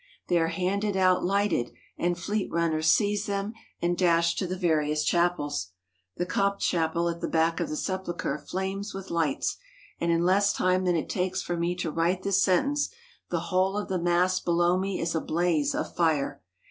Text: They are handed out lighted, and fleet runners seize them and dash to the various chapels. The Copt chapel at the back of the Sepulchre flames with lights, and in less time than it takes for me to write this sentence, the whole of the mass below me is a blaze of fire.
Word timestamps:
They 0.29 0.39
are 0.39 0.47
handed 0.47 0.97
out 0.97 1.23
lighted, 1.23 1.69
and 1.95 2.17
fleet 2.17 2.49
runners 2.51 2.87
seize 2.87 3.27
them 3.27 3.53
and 3.83 3.95
dash 3.95 4.33
to 4.37 4.47
the 4.47 4.57
various 4.57 5.03
chapels. 5.03 5.73
The 6.17 6.25
Copt 6.25 6.59
chapel 6.59 7.07
at 7.07 7.21
the 7.21 7.27
back 7.27 7.59
of 7.59 7.69
the 7.69 7.75
Sepulchre 7.75 8.39
flames 8.39 8.95
with 8.95 9.11
lights, 9.11 9.57
and 9.99 10.11
in 10.11 10.25
less 10.25 10.53
time 10.53 10.85
than 10.85 10.95
it 10.95 11.07
takes 11.07 11.43
for 11.43 11.55
me 11.55 11.75
to 11.75 11.91
write 11.91 12.23
this 12.23 12.41
sentence, 12.41 12.89
the 13.29 13.41
whole 13.53 13.77
of 13.77 13.89
the 13.89 14.01
mass 14.01 14.39
below 14.39 14.75
me 14.75 14.99
is 14.99 15.13
a 15.13 15.21
blaze 15.21 15.75
of 15.75 15.95
fire. 15.95 16.41